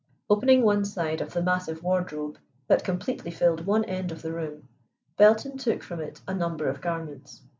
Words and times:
Opening 0.31 0.63
one 0.63 0.83
side 0.83 1.21
of 1.21 1.31
the 1.33 1.43
massive 1.43 1.83
wardrobe, 1.83 2.39
that 2.65 2.83
completely 2.83 3.29
filled 3.29 3.67
one 3.67 3.85
end 3.85 4.11
of 4.11 4.23
the 4.23 4.33
room, 4.33 4.67
Belton 5.15 5.59
took 5.59 5.83
from 5.83 5.99
it 5.99 6.21
a 6.27 6.33
number 6.33 6.67
of 6.67 6.81
garments. 6.81 7.43